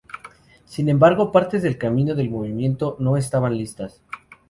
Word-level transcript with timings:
Sin 0.65 0.89
embargo, 0.89 1.31
partes 1.31 1.61
del 1.61 1.77
camino 1.77 2.15
del 2.15 2.31
movimiento 2.31 2.95
no 2.99 3.17
estaban 3.17 3.55
listas. 3.55 4.01